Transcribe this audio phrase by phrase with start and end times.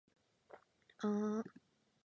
[0.97, 1.43] ぁー